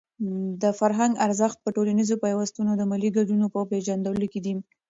[0.61, 4.53] د فرهنګ ارزښت په ټولنیز پیوستون او د ملي ګټو په پېژندلو کې دی.